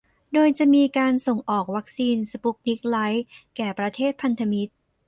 [0.33, 4.73] โดยจะมีการส่งออกวัคซีนสปุตนิก ไลท์ แก่ประเทศพันธมิตร